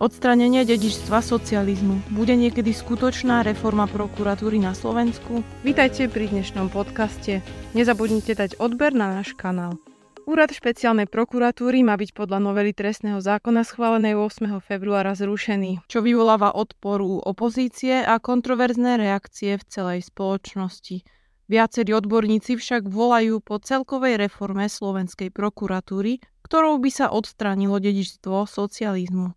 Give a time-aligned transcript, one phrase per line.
[0.00, 2.16] Odstranenie dedičstva socializmu.
[2.16, 5.44] Bude niekedy skutočná reforma prokuratúry na Slovensku?
[5.60, 7.44] Vítajte pri dnešnom podcaste.
[7.76, 9.76] Nezabudnite dať odber na náš kanál.
[10.24, 14.64] Úrad špeciálnej prokuratúry má byť podľa novely trestného zákona schválenej 8.
[14.64, 21.04] februára zrušený, čo vyvoláva odporu opozície a kontroverzné reakcie v celej spoločnosti.
[21.52, 29.36] Viacerí odborníci však volajú po celkovej reforme slovenskej prokuratúry, ktorou by sa odstránilo dedičstvo socializmu.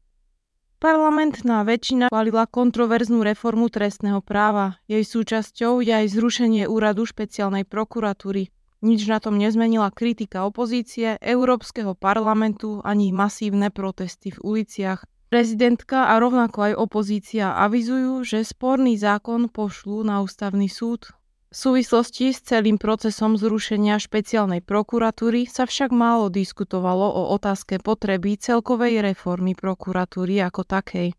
[0.83, 4.83] Parlamentná väčšina chválila kontroverznú reformu trestného práva.
[4.91, 8.51] Jej súčasťou je aj zrušenie úradu špeciálnej prokuratúry.
[8.83, 15.07] Nič na tom nezmenila kritika opozície, Európskeho parlamentu ani masívne protesty v uliciach.
[15.31, 21.15] Prezidentka a rovnako aj opozícia avizujú, že sporný zákon pošlú na ústavný súd.
[21.53, 28.41] V súvislosti s celým procesom zrušenia špeciálnej prokuratúry sa však málo diskutovalo o otázke potreby
[28.41, 31.13] celkovej reformy prokuratúry ako takej.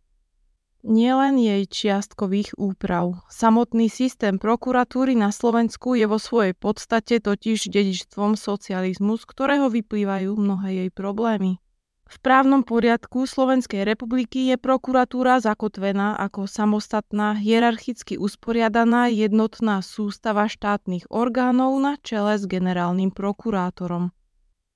[0.83, 3.23] Nielen jej čiastkových úprav.
[3.31, 10.35] Samotný systém prokuratúry na Slovensku je vo svojej podstate totiž dedičstvom socializmu, z ktorého vyplývajú
[10.35, 11.63] mnohé jej problémy.
[12.05, 21.09] V právnom poriadku Slovenskej republiky je prokuratúra zakotvená ako samostatná, hierarchicky usporiadaná jednotná sústava štátnych
[21.09, 24.13] orgánov na čele s generálnym prokurátorom.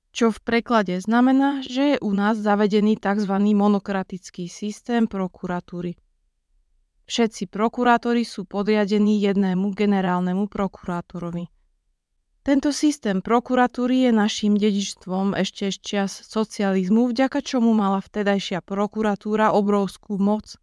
[0.09, 3.35] Čo v preklade znamená, že je u nás zavedený tzv.
[3.53, 6.01] monokratický systém prokuratúry.
[7.09, 11.49] Všetci prokurátori sú podriadení jednému generálnemu prokurátorovi.
[12.49, 19.53] Tento systém prokuratúry je našim dedičstvom ešte z čias socializmu, vďaka čomu mala vtedajšia prokuratúra
[19.53, 20.57] obrovskú moc.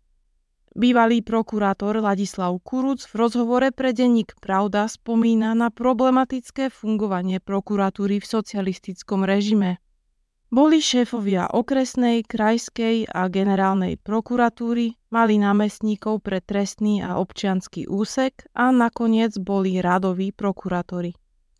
[0.73, 8.25] Bývalý prokurátor Ladislav Kuruc v rozhovore pre denník Pravda spomína na problematické fungovanie prokuratúry v
[8.33, 9.77] socialistickom režime.
[10.49, 18.73] Boli šéfovia okresnej, krajskej a generálnej prokuratúry, mali námestníkov pre trestný a občianský úsek a
[18.73, 21.13] nakoniec boli radoví prokurátori.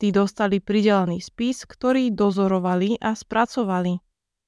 [0.05, 3.97] Tí dostali pridelený spis, ktorý dozorovali a spracovali.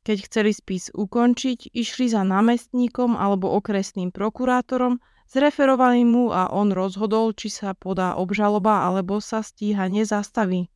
[0.05, 7.33] Keď chceli spis ukončiť, išli za námestníkom alebo okresným prokurátorom, zreferovali mu a on rozhodol,
[7.33, 10.69] či sa podá obžaloba alebo sa stíhanie zastaví.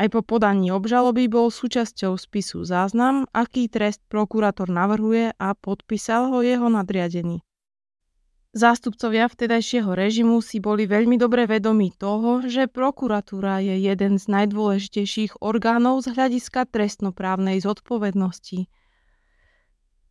[0.00, 6.40] Aj po podaní obžaloby bol súčasťou spisu záznam, aký trest prokurátor navrhuje a podpísal ho
[6.40, 7.44] jeho nadriadený.
[8.56, 15.44] Zástupcovia vtedajšieho režimu si boli veľmi dobre vedomí toho, že prokuratúra je jeden z najdôležitejších
[15.44, 18.72] orgánov z hľadiska trestnoprávnej zodpovednosti.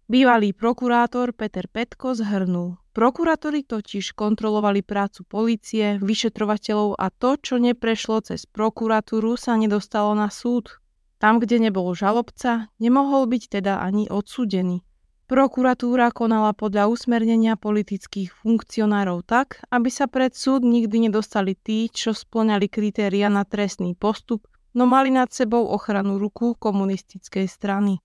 [0.08, 2.80] Bývalý prokurátor Peter Petko zhrnul.
[2.96, 10.32] Prokurátori totiž kontrolovali prácu policie, vyšetrovateľov a to, čo neprešlo cez prokuratúru, sa nedostalo na
[10.32, 10.80] súd.
[11.20, 14.87] Tam, kde nebol žalobca, nemohol byť teda ani odsúdený.
[15.28, 22.16] Prokuratúra konala podľa usmernenia politických funkcionárov tak, aby sa pred súd nikdy nedostali tí, čo
[22.16, 28.00] splňali kritéria na trestný postup, no mali nad sebou ochranu ruku komunistickej strany.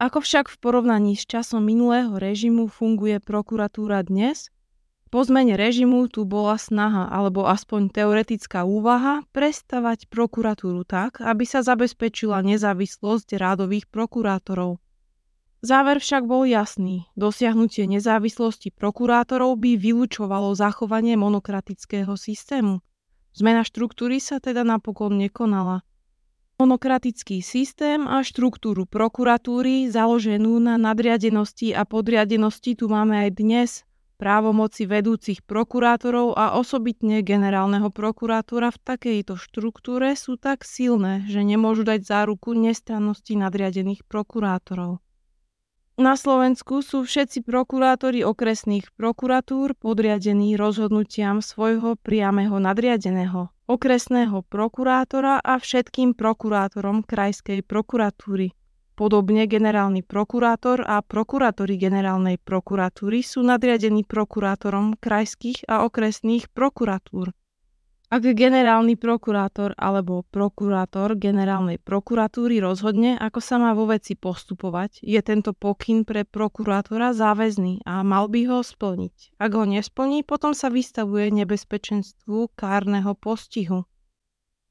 [0.00, 4.48] Ako však v porovnaní s časom minulého režimu funguje prokuratúra dnes?
[5.12, 11.60] Po zmene režimu tu bola snaha, alebo aspoň teoretická úvaha, prestavať prokuratúru tak, aby sa
[11.60, 14.80] zabezpečila nezávislosť rádových prokurátorov.
[15.64, 17.08] Záver však bol jasný.
[17.16, 22.84] Dosiahnutie nezávislosti prokurátorov by vylúčovalo zachovanie monokratického systému.
[23.32, 25.80] Zmena štruktúry sa teda napokon nekonala.
[26.60, 33.70] Monokratický systém a štruktúru prokuratúry založenú na nadriadenosti a podriadenosti tu máme aj dnes.
[34.20, 41.88] Právomoci vedúcich prokurátorov a osobitne generálneho prokurátora v takejto štruktúre sú tak silné, že nemôžu
[41.88, 45.03] dať záruku nestrannosti nadriadených prokurátorov.
[45.94, 55.54] Na Slovensku sú všetci prokurátori okresných prokuratúr podriadení rozhodnutiam svojho priamého nadriadeného, okresného prokurátora a
[55.54, 58.58] všetkým prokurátorom krajskej prokuratúry.
[58.98, 67.30] Podobne generálny prokurátor a prokurátori generálnej prokuratúry sú nadriadení prokurátorom krajských a okresných prokuratúr.
[68.14, 75.18] Ak generálny prokurátor alebo prokurátor generálnej prokuratúry rozhodne, ako sa má vo veci postupovať, je
[75.18, 79.34] tento pokyn pre prokurátora záväzný a mal by ho splniť.
[79.42, 83.82] Ak ho nesplní, potom sa vystavuje nebezpečenstvu kárneho postihu.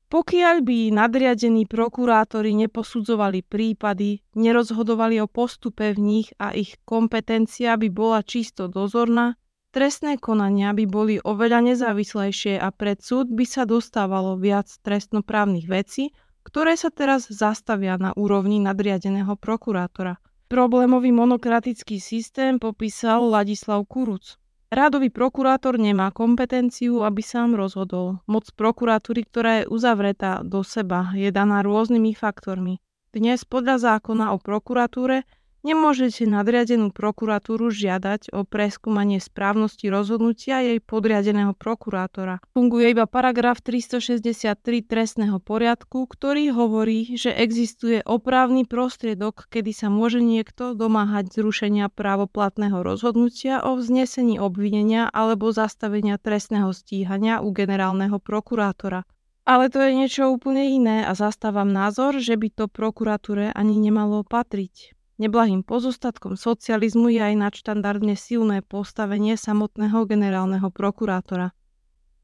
[0.08, 7.92] Pokiaľ by nadriadení prokurátori neposudzovali prípady, nerozhodovali o postupe v nich a ich kompetencia by
[7.92, 9.36] bola čisto dozorná,
[9.74, 16.14] Trestné konania by boli oveľa nezávislejšie a pred súd by sa dostávalo viac trestnoprávnych vecí,
[16.46, 20.22] ktoré sa teraz zastavia na úrovni nadriadeného prokurátora.
[20.46, 24.38] Problémový monokratický systém popísal Ladislav Kuruc.
[24.70, 28.22] Rádový prokurátor nemá kompetenciu, aby sám rozhodol.
[28.30, 32.78] Moc prokuratúry, ktorá je uzavretá do seba, je daná rôznymi faktormi.
[33.10, 35.26] Dnes podľa zákona o prokuratúre
[35.64, 42.44] Nemôžete nadriadenú prokuratúru žiadať o preskúmanie správnosti rozhodnutia jej podriadeného prokurátora.
[42.52, 50.20] Funguje iba paragraf 363 trestného poriadku, ktorý hovorí, že existuje oprávny prostriedok, kedy sa môže
[50.20, 59.08] niekto domáhať zrušenia právoplatného rozhodnutia o vznesení obvinenia alebo zastavenia trestného stíhania u generálneho prokurátora.
[59.48, 64.28] Ale to je niečo úplne iné a zastávam názor, že by to prokuratúre ani nemalo
[64.28, 64.92] patriť.
[65.22, 71.54] Neblahým pozostatkom socializmu je aj nadštandardne silné postavenie samotného generálneho prokurátora.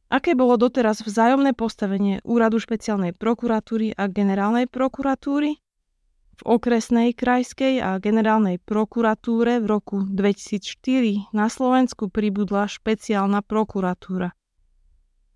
[0.10, 5.62] Aké bolo doteraz vzájomné postavenie úradu špeciálnej prokuratúry a generálnej prokuratúry?
[6.40, 14.34] V okresnej, krajskej a generálnej prokuratúre v roku 2004 na Slovensku pribudla špeciálna prokuratúra.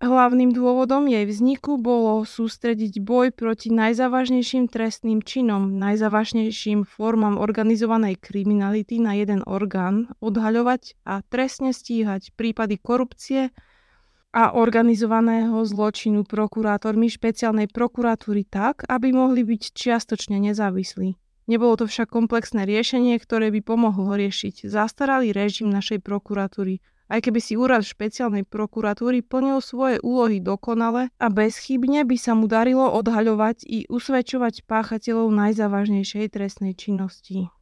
[0.02, 8.98] Hlavným dôvodom jej vzniku bolo sústrediť boj proti najzávažnejším trestným činom, najzávažnejším formám organizovanej kriminality
[8.98, 13.54] na jeden orgán, odhaľovať a trestne stíhať prípady korupcie
[14.34, 21.14] a organizovaného zločinu prokurátormi špeciálnej prokuratúry tak, aby mohli byť čiastočne nezávislí.
[21.46, 27.40] Nebolo to však komplexné riešenie, ktoré by pomohlo riešiť zastaralý režim našej prokuratúry, aj keby
[27.40, 33.64] si úrad špeciálnej prokuratúry plnil svoje úlohy dokonale a bezchybne by sa mu darilo odhaľovať
[33.68, 37.52] i usvedčovať páchateľov najzávažnejšej trestnej činnosti.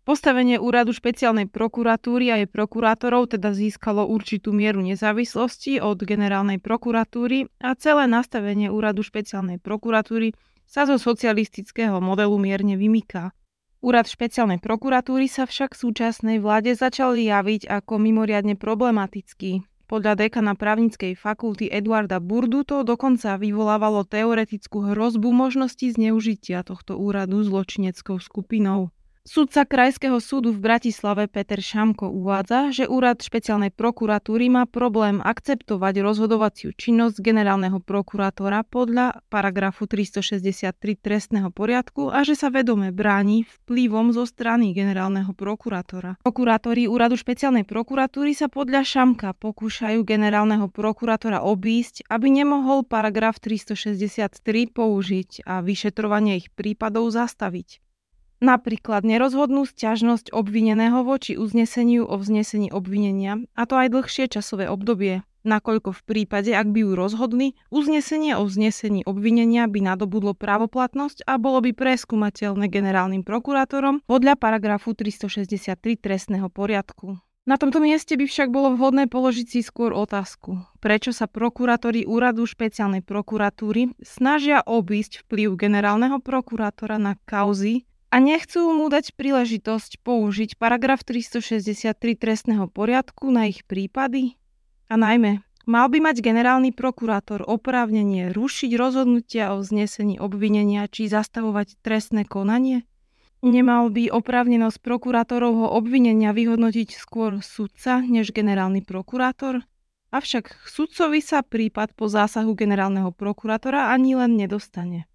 [0.00, 7.46] Postavenie úradu špeciálnej prokuratúry a jej prokurátorov teda získalo určitú mieru nezávislosti od generálnej prokuratúry
[7.62, 10.34] a celé nastavenie úradu špeciálnej prokuratúry
[10.66, 13.30] sa zo socialistického modelu mierne vymýka.
[13.80, 19.64] Úrad špeciálnej prokuratúry sa však v súčasnej vláde začal javiť ako mimoriadne problematický.
[19.88, 27.40] Podľa dekana právnickej fakulty Eduarda Burdu to dokonca vyvolávalo teoretickú hrozbu možnosti zneužitia tohto úradu
[27.40, 28.92] zločineckou skupinou.
[29.20, 36.00] Sudca Krajského súdu v Bratislave Peter Šamko uvádza, že úrad špeciálnej prokuratúry má problém akceptovať
[36.00, 44.16] rozhodovaciu činnosť generálneho prokurátora podľa paragrafu 363 trestného poriadku a že sa vedome bráni vplyvom
[44.16, 46.16] zo strany generálneho prokurátora.
[46.24, 54.40] Prokurátori úradu špeciálnej prokuratúry sa podľa Šamka pokúšajú generálneho prokurátora obísť, aby nemohol paragraf 363
[54.72, 57.84] použiť a vyšetrovanie ich prípadov zastaviť.
[58.40, 65.20] Napríklad nerozhodnú sťažnosť obvineného voči uzneseniu o vznesení obvinenia, a to aj dlhšie časové obdobie,
[65.44, 71.36] nakoľko v prípade, ak by ju rozhodli, uznesenie o vznesení obvinenia by nadobudlo právoplatnosť a
[71.36, 77.20] bolo by preskúmateľné generálnym prokurátorom podľa paragrafu 363 trestného poriadku.
[77.48, 82.44] Na tomto mieste by však bolo vhodné položiť si skôr otázku, prečo sa prokurátori úradu
[82.44, 90.58] špeciálnej prokuratúry snažia obísť vplyv generálneho prokurátora na kauzy, a nechcú mu dať príležitosť použiť
[90.58, 94.34] paragraf 363 trestného poriadku na ich prípady?
[94.90, 101.78] A najmä, mal by mať generálny prokurátor oprávnenie rušiť rozhodnutia o vznesení obvinenia či zastavovať
[101.86, 102.82] trestné konanie?
[103.40, 109.64] Nemal by oprávnenosť prokurátorovho obvinenia vyhodnotiť skôr sudca než generálny prokurátor?
[110.10, 115.06] Avšak sudcovi sa prípad po zásahu generálneho prokurátora ani len nedostane.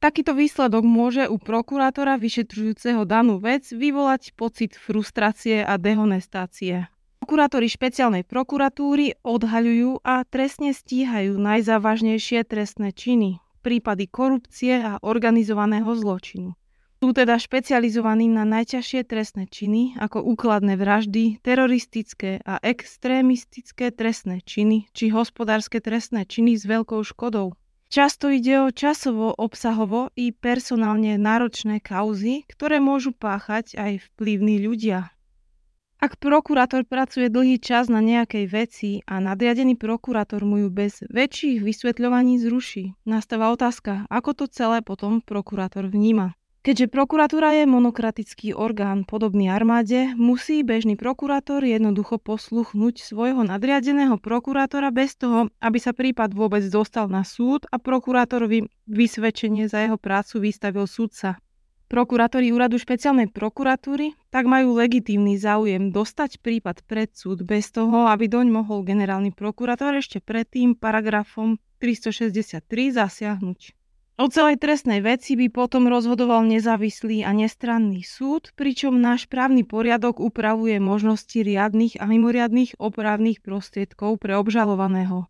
[0.00, 6.88] Takýto výsledok môže u prokurátora vyšetrujúceho danú vec vyvolať pocit frustrácie a dehonestácie.
[7.20, 16.56] Prokurátori špeciálnej prokuratúry odhaľujú a trestne stíhajú najzávažnejšie trestné činy, prípady korupcie a organizovaného zločinu.
[17.04, 24.88] Sú teda špecializovaní na najťažšie trestné činy ako úkladné vraždy, teroristické a extrémistické trestné činy
[24.96, 27.52] či hospodárske trestné činy s veľkou škodou.
[27.90, 35.10] Často ide o časovo, obsahovo i personálne náročné kauzy, ktoré môžu páchať aj vplyvní ľudia.
[35.98, 41.66] Ak prokurátor pracuje dlhý čas na nejakej veci a nadriadený prokurátor mu ju bez väčších
[41.66, 46.38] vysvetľovaní zruší, nastáva otázka, ako to celé potom prokurátor vníma.
[46.60, 54.92] Keďže prokuratúra je monokratický orgán podobný armáde, musí bežný prokurátor jednoducho posluchnúť svojho nadriadeného prokurátora
[54.92, 60.44] bez toho, aby sa prípad vôbec dostal na súd a prokurátorovi vysvedčenie za jeho prácu
[60.44, 61.40] vystavil súdca.
[61.88, 68.28] Prokurátori úradu špeciálnej prokuratúry tak majú legitímny záujem dostať prípad pred súd bez toho, aby
[68.28, 72.60] doň mohol generálny prokurátor ešte predtým paragrafom 363
[73.00, 73.79] zasiahnuť.
[74.20, 80.20] O celej trestnej veci by potom rozhodoval nezávislý a nestranný súd, pričom náš právny poriadok
[80.20, 85.24] upravuje možnosti riadnych a mimoriadných opravných prostriedkov pre obžalovaného.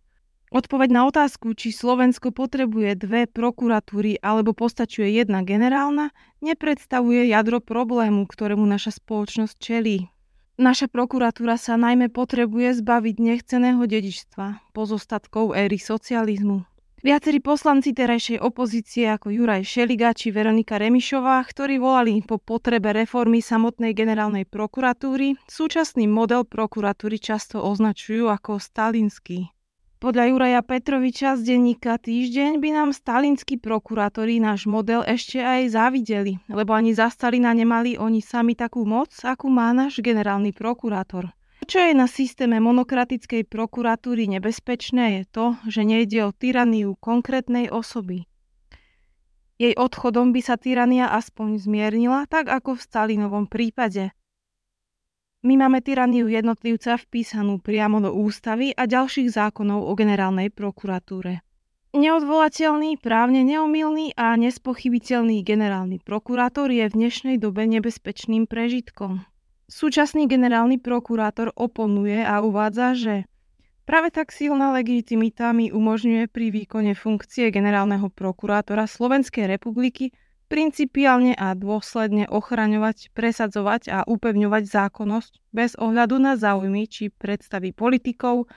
[0.51, 6.11] Odpoveď na otázku, či Slovensko potrebuje dve prokuratúry alebo postačuje jedna generálna,
[6.43, 10.11] nepredstavuje jadro problému, ktorému naša spoločnosť čelí.
[10.59, 16.70] Naša prokuratúra sa najmä potrebuje zbaviť nechceného dedičstva, pozostatkov éry socializmu.
[17.01, 23.41] Viacerí poslanci terajšej opozície ako Juraj Šeliga či Veronika Remišová, ktorí volali po potrebe reformy
[23.41, 29.49] samotnej generálnej prokuratúry, súčasný model prokuratúry často označujú ako stalinský.
[29.97, 36.37] Podľa Juraja Petroviča z denníka Týždeň by nám stalinskí prokurátori náš model ešte aj závideli,
[36.53, 41.33] lebo ani za Stalina nemali oni sami takú moc, akú má náš generálny prokurátor.
[41.65, 48.25] Čo je na systéme monokratickej prokuratúry nebezpečné je to, že nejde o tyraniu konkrétnej osoby.
[49.61, 54.11] Jej odchodom by sa tyrania aspoň zmiernila, tak ako v Stalinovom prípade–
[55.41, 61.41] my máme tyraniu jednotlivca vpísanú priamo do ústavy a ďalších zákonov o generálnej prokuratúre.
[61.97, 69.25] Neodvolateľný, právne neomilný a nespochybiteľný generálny prokurátor je v dnešnej dobe nebezpečným prežitkom.
[69.71, 73.15] Súčasný generálny prokurátor oponuje a uvádza, že
[73.87, 80.11] práve tak silná legitimita mi umožňuje pri výkone funkcie generálneho prokurátora Slovenskej republiky
[80.51, 88.51] principiálne a dôsledne ochraňovať, presadzovať a upevňovať zákonnosť bez ohľadu na záujmy či predstavy politikov,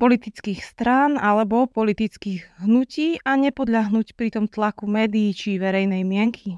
[0.00, 6.56] politických strán alebo politických hnutí a nepodľahnúť pritom tlaku médií či verejnej mienky.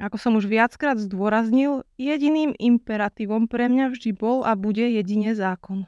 [0.00, 5.84] Ako som už viackrát zdôraznil, jediným imperatívom pre mňa vždy bol a bude jedine zákon.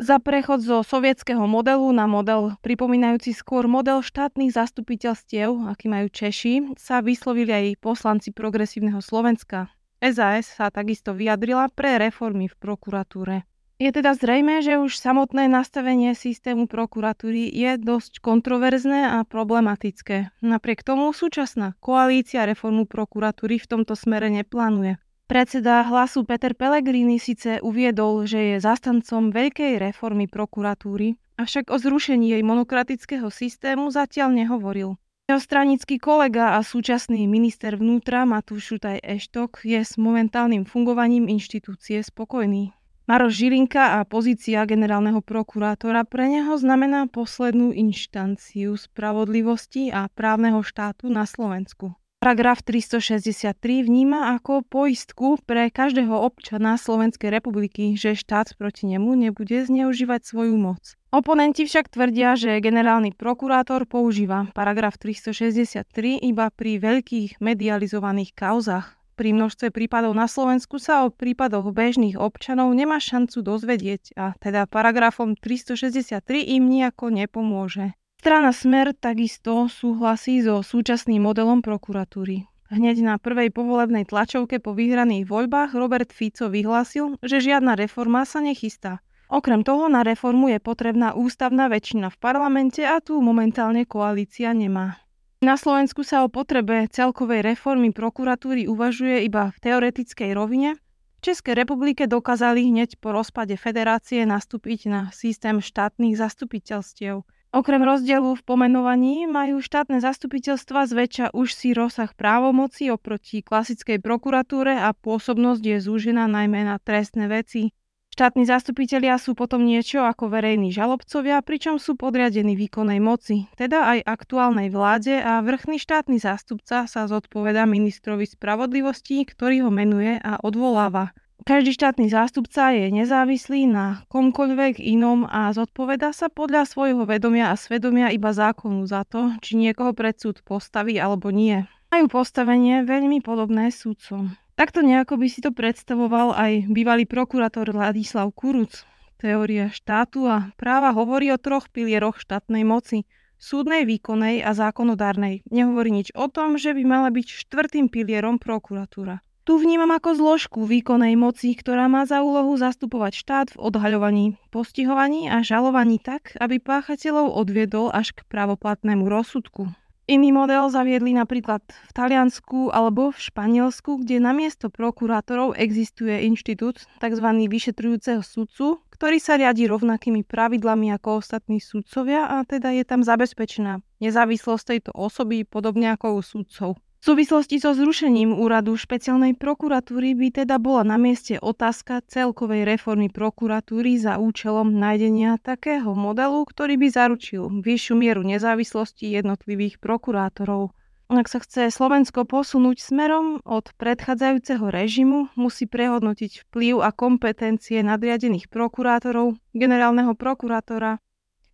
[0.00, 6.72] Za prechod zo sovietského modelu na model pripomínajúci skôr model štátnych zastupiteľstiev, aký majú Češi,
[6.80, 9.68] sa vyslovili aj poslanci progresívneho Slovenska.
[10.00, 13.49] SAS sa takisto vyjadrila pre reformy v prokuratúre.
[13.80, 20.36] Je teda zrejme, že už samotné nastavenie systému prokuratúry je dosť kontroverzné a problematické.
[20.44, 25.00] Napriek tomu súčasná koalícia reformu prokuratúry v tomto smere neplánuje.
[25.24, 32.36] Predseda hlasu Peter Pellegrini síce uviedol, že je zastancom veľkej reformy prokuratúry, avšak o zrušení
[32.36, 35.00] jej monokratického systému zatiaľ nehovoril.
[35.32, 42.04] Jeho stranický kolega a súčasný minister vnútra Matúš Šutaj Eštok je s momentálnym fungovaním inštitúcie
[42.04, 42.76] spokojný.
[43.10, 51.10] Maroš Žilinka a pozícia generálneho prokurátora pre neho znamená poslednú inštanciu spravodlivosti a právneho štátu
[51.10, 51.98] na Slovensku.
[52.22, 59.58] Paragraf 363 vníma ako poistku pre každého občana Slovenskej republiky, že štát proti nemu nebude
[59.66, 60.94] zneužívať svoju moc.
[61.10, 65.82] Oponenti však tvrdia, že generálny prokurátor používa paragraf 363
[66.22, 68.99] iba pri veľkých medializovaných kauzach.
[69.20, 74.64] Pri množstve prípadov na Slovensku sa o prípadoch bežných občanov nemá šancu dozvedieť a teda
[74.64, 76.24] paragrafom 363
[76.56, 77.92] im nejako nepomôže.
[78.16, 82.48] Strana Smer takisto súhlasí so súčasným modelom prokuratúry.
[82.72, 88.40] Hneď na prvej povolebnej tlačovke po vyhraných voľbách Robert Fico vyhlásil, že žiadna reforma sa
[88.40, 89.04] nechystá.
[89.28, 94.96] Okrem toho na reformu je potrebná ústavná väčšina v parlamente a tu momentálne koalícia nemá.
[95.40, 100.76] Na Slovensku sa o potrebe celkovej reformy prokuratúry uvažuje iba v teoretickej rovine.
[101.20, 108.38] V Českej republike dokázali hneď po rozpade federácie nastúpiť na systém štátnych zastupiteľstiev– Okrem rozdielu
[108.38, 115.58] v pomenovaní majú štátne zastupiteľstva zväčša už si rozsah právomoci oproti klasickej prokuratúre a pôsobnosť
[115.58, 117.74] je zúžená najmä na trestné veci.
[118.10, 123.98] Štátni zastupitelia sú potom niečo ako verejní žalobcovia, pričom sú podriadení výkonnej moci, teda aj
[124.02, 131.14] aktuálnej vláde a vrchný štátny zástupca sa zodpoveda ministrovi spravodlivosti, ktorý ho menuje a odvoláva.
[131.40, 137.56] Každý štátny zástupca je nezávislý na komkoľvek inom a zodpoveda sa podľa svojho vedomia a
[137.56, 141.64] svedomia iba zákonu za to, či niekoho pred súd postaví alebo nie.
[141.88, 144.36] Majú postavenie veľmi podobné súdcom.
[144.60, 148.84] Takto nejako by si to predstavoval aj bývalý prokurátor Ladislav Kuruc.
[149.16, 153.08] Teória štátu a práva hovorí o troch pilieroch štátnej moci
[153.40, 155.48] súdnej, výkonnej a zákonodárnej.
[155.48, 159.24] Nehovorí nič o tom, že by mala byť štvrtým pilierom prokuratúra.
[159.48, 165.32] Tu vnímam ako zložku výkonnej moci, ktorá má za úlohu zastupovať štát v odhaľovaní, postihovaní
[165.32, 169.72] a žalovaní tak, aby páchateľov odviedol až k pravoplatnému rozsudku.
[170.10, 177.26] Iný model zaviedli napríklad v Taliansku alebo v Španielsku, kde namiesto prokurátorov existuje inštitút tzv.
[177.46, 183.86] vyšetrujúceho sudcu, ktorý sa riadi rovnakými pravidlami ako ostatní sudcovia a teda je tam zabezpečená
[184.02, 186.74] nezávislosť tejto osoby podobne ako u sudcov.
[187.00, 193.08] V súvislosti so zrušením úradu špeciálnej prokuratúry by teda bola na mieste otázka celkovej reformy
[193.08, 200.76] prokuratúry za účelom nájdenia takého modelu, ktorý by zaručil vyššiu mieru nezávislosti jednotlivých prokurátorov.
[201.08, 208.52] Ak sa chce Slovensko posunúť smerom od predchádzajúceho režimu, musí prehodnotiť vplyv a kompetencie nadriadených
[208.52, 211.00] prokurátorov, generálneho prokurátora,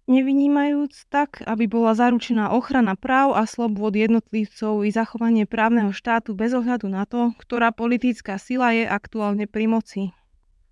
[0.07, 6.55] nevynímajúc tak, aby bola zaručená ochrana práv a slobôd jednotlivcov i zachovanie právneho štátu bez
[6.55, 10.03] ohľadu na to, ktorá politická sila je aktuálne pri moci.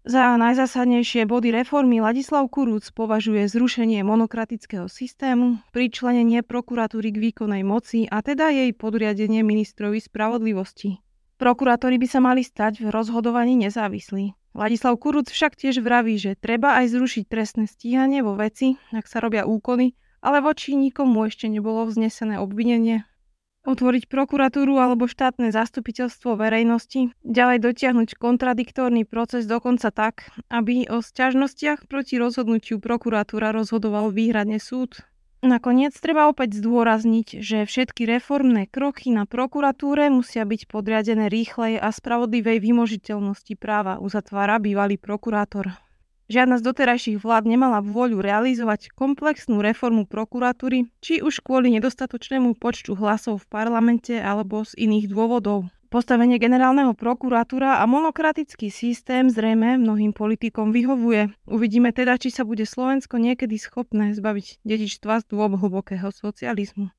[0.05, 8.05] Za najzásadnejšie body reformy Ladislav Kurúc považuje zrušenie monokratického systému, pričlenenie prokuratúry k výkonnej moci
[8.13, 11.01] a teda jej podriadenie ministrovi spravodlivosti.
[11.41, 14.44] Prokurátori by sa mali stať v rozhodovaní nezávislí.
[14.55, 19.19] Ladislav Kuruc však tiež vraví, že treba aj zrušiť trestné stíhanie vo veci, ak sa
[19.19, 23.03] robia úkony, ale voči nikomu ešte nebolo vznesené obvinenie.
[23.67, 31.91] Otvoriť prokuratúru alebo štátne zastupiteľstvo verejnosti, ďalej dotiahnuť kontradiktorný proces dokonca tak, aby o sťažnostiach
[31.91, 35.03] proti rozhodnutiu prokuratúra rozhodoval výhradne súd,
[35.45, 41.93] Nakoniec treba opäť zdôrazniť, že všetky reformné kroky na prokuratúre musia byť podriadené rýchlej a
[41.93, 45.77] spravodlivej vymožiteľnosti práva, uzatvára bývalý prokurátor.
[46.33, 52.97] Žiadna z doterajších vlád nemala vôľu realizovať komplexnú reformu prokuratúry, či už kvôli nedostatočnému počtu
[52.97, 55.69] hlasov v parlamente alebo z iných dôvodov.
[55.91, 61.35] Postavenie generálneho prokuratúra a monokratický systém zrejme mnohým politikom vyhovuje.
[61.51, 66.95] Uvidíme teda, či sa bude Slovensko niekedy schopné zbaviť dedičstva z dôb hlbokého socializmu.